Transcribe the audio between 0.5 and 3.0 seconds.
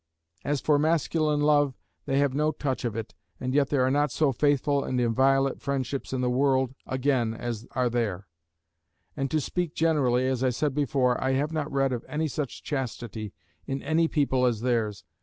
for masculine love, they have no touch of